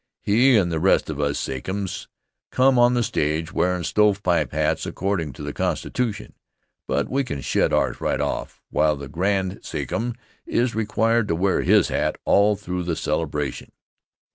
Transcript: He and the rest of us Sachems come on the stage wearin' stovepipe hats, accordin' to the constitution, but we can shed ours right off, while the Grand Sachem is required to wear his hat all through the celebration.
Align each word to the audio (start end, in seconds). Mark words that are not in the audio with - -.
He 0.23 0.57
and 0.57 0.71
the 0.71 0.79
rest 0.79 1.11
of 1.11 1.21
us 1.21 1.37
Sachems 1.37 2.07
come 2.49 2.79
on 2.79 2.95
the 2.95 3.03
stage 3.03 3.53
wearin' 3.53 3.83
stovepipe 3.83 4.51
hats, 4.51 4.87
accordin' 4.87 5.31
to 5.33 5.43
the 5.43 5.53
constitution, 5.53 6.33
but 6.87 7.07
we 7.07 7.23
can 7.23 7.41
shed 7.41 7.71
ours 7.71 8.01
right 8.01 8.19
off, 8.19 8.63
while 8.71 8.95
the 8.95 9.07
Grand 9.07 9.59
Sachem 9.63 10.15
is 10.47 10.73
required 10.73 11.27
to 11.27 11.35
wear 11.35 11.61
his 11.61 11.89
hat 11.89 12.15
all 12.25 12.55
through 12.55 12.81
the 12.81 12.95
celebration. 12.95 13.71